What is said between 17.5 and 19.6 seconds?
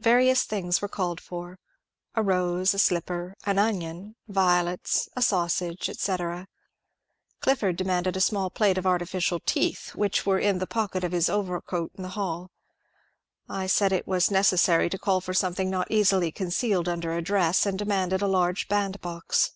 and demanded a large bandbox.